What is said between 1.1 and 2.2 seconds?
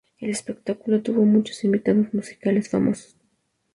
muchos invitados